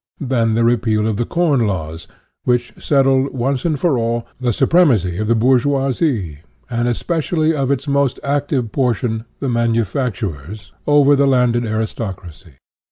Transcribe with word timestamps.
Then 0.19 0.55
the 0.55 0.63
Repeal 0.63 1.05
of 1.07 1.17
the 1.17 1.27
Corn 1.27 1.67
Laws, 1.67 2.07
which 2.43 2.73
settled, 2.79 3.35
once 3.35 3.61
for 3.61 3.99
all, 3.99 4.25
the 4.39 4.51
supremacy 4.51 5.19
of 5.19 5.27
the 5.27 5.35
bourgeoisie, 5.35 6.39
and 6.71 6.87
especially 6.87 7.53
of 7.53 7.69
its 7.69 7.87
most 7.87 8.19
active 8.23 8.71
portion, 8.71 9.25
the 9.41 9.47
manufacturers, 9.49 10.71
over 10.87 11.15
the 11.15 11.27
landed 11.27 11.67
aristocracy. 11.67 12.55